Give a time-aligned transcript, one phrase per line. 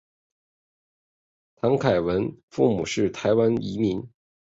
[1.57, 4.03] 谭凯文父母都是台湾移民。